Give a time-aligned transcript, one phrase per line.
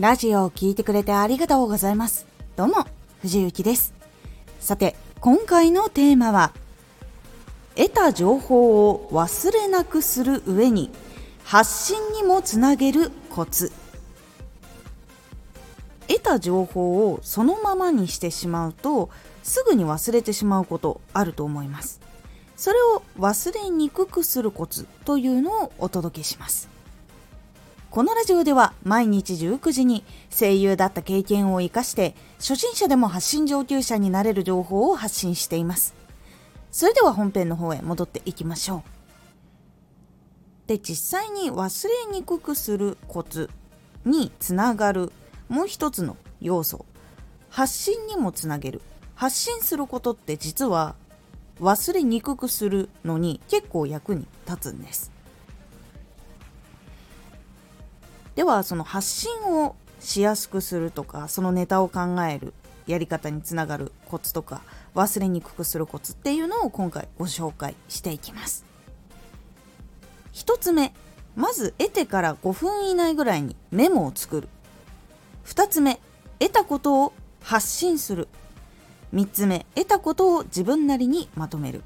[0.00, 2.26] ラジオを聴いてくれてありがとうございます。
[2.56, 2.86] どうも、
[3.20, 3.92] 藤幸です。
[4.58, 6.54] さて、今回のテーマは、
[7.76, 10.90] 得た情報を忘れなくする上に、
[11.44, 13.72] 発信にもつなげるコツ。
[16.08, 19.10] 得た情報をそのままにしてしまうと、
[19.42, 22.00] すぐに忘れてしまうことあると思います。
[22.56, 26.69] それを忘れにくくするコツというのをお届けします。
[27.90, 35.92] このラジオでは毎日19時に声優だった経験を活かして初心者でも発信上級者になれる情報を発信しています。
[36.70, 40.68] それでは本編の方へ戻っていきましょう。
[40.68, 43.50] で、実際に忘れにくくするコツ
[44.04, 45.10] につながる
[45.48, 46.86] もう一つの要素。
[47.48, 48.82] 発信にもつなげる。
[49.16, 50.94] 発信することって実は
[51.60, 55.10] 忘れにくくするのに結構役に立つんです。
[58.40, 62.54] ではその発信をしやすくするとかそのネタを考える
[62.86, 64.62] やり方につながるコツとか
[64.94, 68.64] 忘れにくくするコツっていうのを今回ご紹介していきます。
[70.32, 70.94] 1つ目
[71.36, 74.48] まず得てから5分以内ぐらいにメモを作る。
[75.44, 76.00] 2つ目
[76.38, 78.26] 得たことを発信する。
[79.12, 81.82] 3つ目得たことを自分なりにまとめる。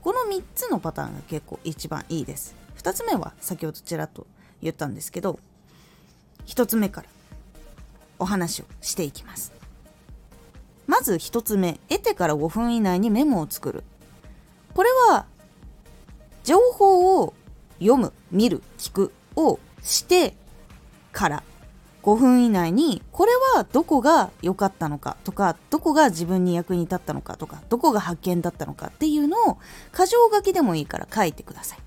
[0.00, 2.54] この3つのパターンが結構一番いいです。
[2.78, 4.26] 2つ目は先ほどちらっと
[4.62, 5.38] 言ったんですけど
[6.46, 7.08] 1つ目から
[8.18, 9.52] お話をしていきます。
[10.86, 13.84] まず1つ目得てから5分以内にメモを作る。
[14.74, 15.26] これは
[16.44, 17.34] 情報を
[17.78, 20.34] 読む見る聞くをして
[21.12, 21.42] から
[22.02, 29.58] 5分以内にこれはどこが良かったのかとかどこが自分に役に立ったのかとかどこが発見だったのかっていうのを
[29.94, 31.78] 箇条書きでもいいから書いてください。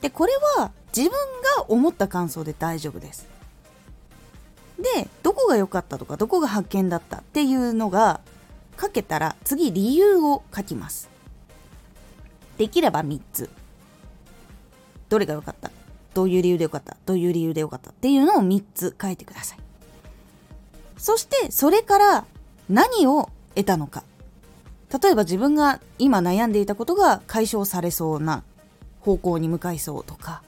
[0.00, 1.12] でこれは自分
[1.56, 3.28] が思った感想で大丈夫です。
[4.78, 8.20] でどこが良かったとかどこが発見だったっていうのが
[8.80, 11.10] 書けたら次理由を書きます。
[12.56, 13.50] できれば3つ。
[15.08, 15.70] どれが良かった？
[16.14, 16.96] どういう理由で良かった？
[17.04, 17.90] どういう理由で良かった？
[17.90, 19.58] っていうのを3つ書いてください。
[20.96, 22.24] そしてそれから
[22.68, 24.02] 何を得たのか。
[25.02, 28.42] 例えば自分が今悩んでいたことが解消されそうな
[29.00, 30.42] 方向に向かいそうとか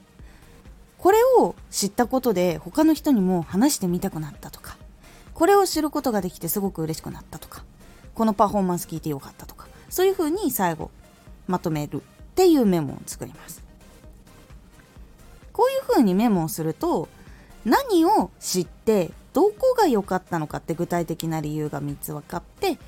[1.03, 4.77] これを知ったことで他の人にも話してみたくなったとか
[5.33, 7.65] これを知ることができてすごく嬉しくなったとか
[8.15, 10.91] このパフォーマンス聞いてよかったとかそういうふうに最後
[11.45, 11.99] まとめるっ
[12.35, 13.61] ていうメモを作ります。
[15.51, 17.09] こういうふうにメモをすると
[17.65, 22.79] 何を知ってどこが良かったのかって具体的な理由が3つ分かって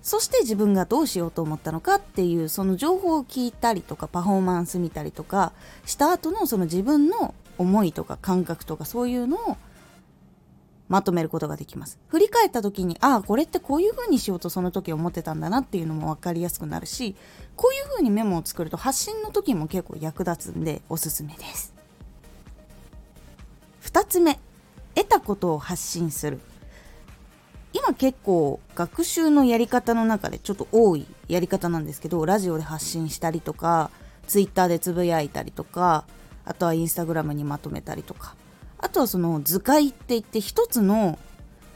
[0.00, 5.52] そして自分がどうしようと思ったのかっていうその情報を聞いたりとかパフォーマンス見たりとか
[5.84, 9.56] した後のその自分の思いとか感覚とかそういうのを
[10.88, 11.98] まとめることができます。
[12.08, 17.14] 振り返った時に、ああ、これってこういう風にしようとその時思ってたんだなっていうのも分かりやすくなるし、
[17.54, 21.72] こういう風にメモを作ると発信の時も結構役立つんでおすすめです。
[23.82, 24.40] 2つ目、
[24.96, 26.40] 得たことを発信する。
[27.72, 33.92] 今結構学習のやり方の中でちょっと多いやり方なんですけどラジオで発信したりとか
[34.26, 36.04] ツイッターでつぶやいたりとか
[36.50, 38.34] あとはインスタグラムにまとめたりとか。
[38.78, 41.16] あとはその図解って言って一つの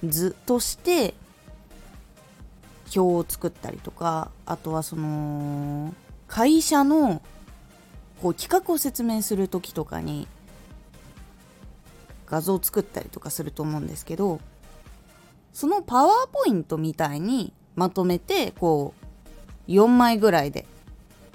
[0.05, 1.15] 図として
[2.87, 4.33] 表を作ったりとか。
[4.47, 5.95] あとはその
[6.27, 7.23] 会社の
[8.21, 10.27] こう企画を説明する時とかに
[12.27, 14.41] 画像を作ったりとかすると思うんですけど
[15.53, 18.93] そのパワーポイントみたいにまとめてこ
[19.69, 20.67] う4枚ぐらいで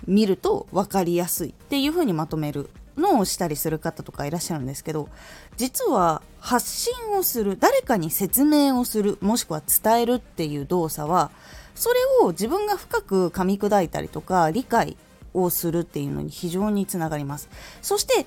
[0.07, 5.09] 見ると分かりやすいっていう風にまとめるのをしたりする方とかいらっしゃるんですけど
[5.57, 11.31] 実は発信をする誰かに説明をするもしくは伝えるっていう動作は
[11.75, 14.97] それを自分が深く噛み砕いたりとか理解
[15.33, 17.49] をするっていうのに非常につながります。
[17.81, 18.25] そして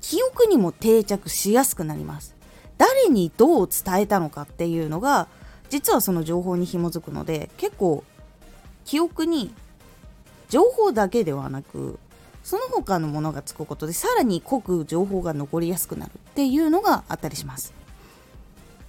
[0.00, 2.34] 記憶にも定着しやすくなります。
[2.78, 5.28] 誰にどう伝えたのかっていうのが
[5.70, 8.04] 実はその情報に紐づくので結構
[8.84, 9.52] 記憶に
[10.48, 11.98] 情報だけではなく
[12.46, 17.74] その他のものがつくことでさらに濃く情報が残りやすくなるっていうのがあったりします。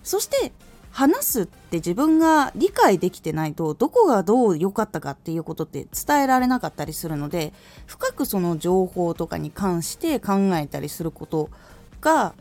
[0.03, 0.51] そして
[0.91, 7.51] 話すって自分が理解できてないとどこがどう良かったかっていうことって伝えられなかったりするので
[7.87, 11.49] 深くその情報とかに関して考えたりすること
[11.99, 12.35] が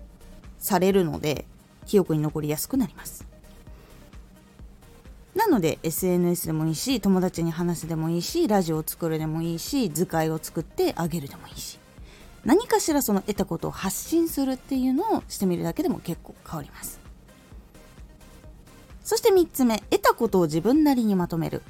[0.58, 1.46] されるので
[1.86, 3.25] 記憶に残りやすくなります。
[5.36, 11.78] なので SNS でもいいし友達に話すでもいいしラジオを作るでもいいし図解を作ってあげるでもいいし。
[12.44, 17.00] 何かしらその得たことを発信するっていうのをしてみるだけでも結構変わります。
[19.02, 21.62] そして3つ目得たことを自分なりにまとめる。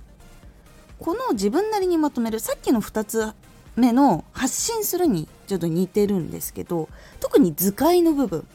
[1.01, 3.33] この自分なりにまとめるさっきの2つ
[3.75, 6.89] 目の発信するにちょっと似てるんですけど
[7.21, 8.47] 特に図解の部分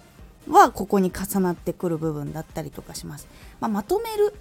[0.50, 3.28] はここに重なってくる部分だったりとかします、
[3.60, 4.34] まあ、まとめる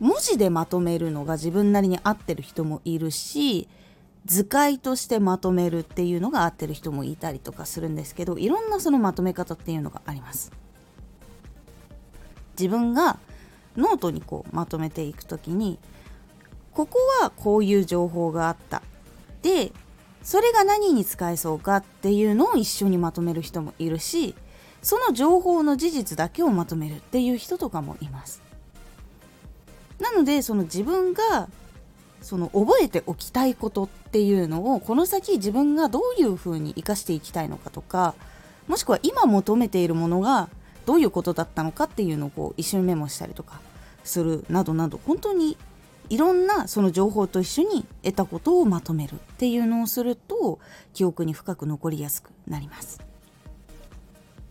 [0.00, 3.68] 文字でまとめるのが自分なりに合ってる人もいるし
[4.24, 10.52] 図解としてまとめるっていうのが合ってる人もいたりとかするんですけどいろんなそのまとめ方っていうのがあります。
[12.58, 13.18] 自分が
[13.76, 15.78] ノートにこうまとめていく時に
[16.72, 18.82] ここはこういう情報があった。
[19.42, 19.72] で
[20.22, 24.34] それが何に使えそうかっていうのを一緒にまとめる人もいるし
[24.82, 28.49] その情報の事実だけをまとめるっていう人とかもいます。
[30.00, 31.48] なのでその自分が
[32.22, 38.14] その覚えておきたいことっていうのをこの先自分がどういうふうに生かしていきたいのかとか
[38.68, 40.48] もしくは今求めているものが
[40.86, 43.60] どういうことだったのかっていうのをこう一緒にメモしたりとか
[44.04, 45.56] するなどなど本当に
[46.08, 50.58] いろんなその情報と一緒に得たことをまとめるっていうのをすると
[50.92, 53.00] 記憶に深く残りやすくなります。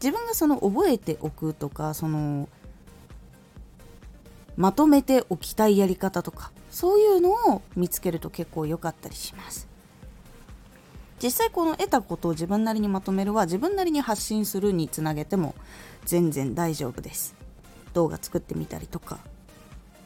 [0.01, 2.48] 自分がその覚えておくとかその
[4.59, 9.69] まとめておきたいやり方とかそういうのを見つけると結構良かったりします。
[11.23, 15.56] 実際この得たことを自分なりにまとめるは自分なりに発信するにつなげても
[16.06, 17.35] 全然大丈夫です。
[17.94, 19.19] 動画作ってみたりとか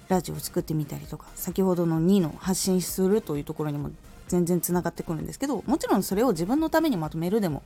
[0.08, 3.90] ラジオ作ってみたりとか先ほどの2の発信するというところにも
[4.28, 7.64] 全然つながってくるんですけどもちろんそれを自分のためにまとめるでも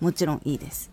[0.00, 0.90] もちろんいいです。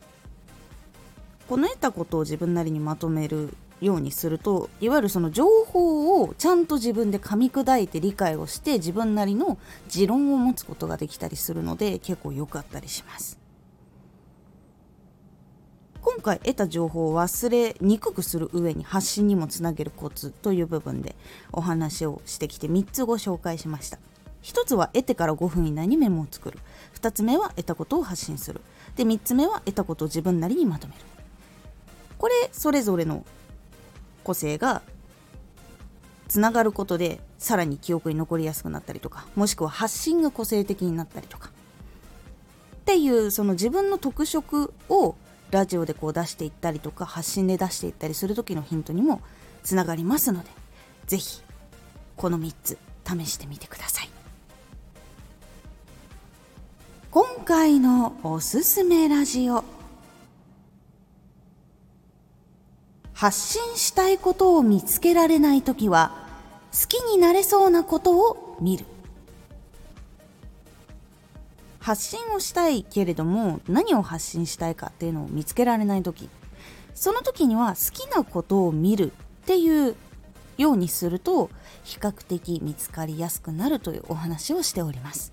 [1.50, 13.40] この得たことを自分なりにまとめるようにするといわゆるその情報をちゃんと自分で噛み砕いて理解をして自分なりの持論を持つことができたりするので結構良かったりします。
[16.02, 21.16] 今回得た情報を忘れにくくする上に発信にもつなげるコツという部分で
[21.54, 24.00] お話をしてきて3つご紹介しました。
[24.44, 26.60] 1つは得てから5分以内にメモを作る。
[26.96, 28.60] 2つ目は得たことを発信する。
[28.98, 31.00] で3つ目は得たことを自分なりにまとめる。
[32.18, 33.26] これそれぞれの
[34.24, 34.82] 個性が
[36.28, 41.52] つながることでさらに記憶に残りやすくなったりとかもしくは発信が個性的になったりとか。
[42.78, 45.16] っていうその自分の特色を
[45.52, 49.22] ラジオでこう出していったりとか発信で出していったりする時のヒントにも
[49.64, 50.50] つながりますので
[51.06, 51.42] 是非
[52.18, 52.78] この3つ
[53.08, 54.10] 試してみてください。
[57.12, 59.73] 今回のおすすめラジオ。
[63.24, 66.12] 発信したいことを見つけられない時は
[66.74, 68.84] 好きになれそうなことを見る。
[71.80, 76.28] 発信をしたいけれども何を発信したいかっていうのを見つけられない時。
[76.96, 79.96] その時には好きなことを見るっていう
[80.58, 81.50] ようにすると
[81.86, 85.33] 比較的見つかりやすくなるというお話をしております。